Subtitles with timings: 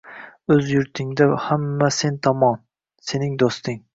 [0.53, 2.57] O‘z yurtingda hamma sen tomon–
[3.13, 3.81] sening do‘sting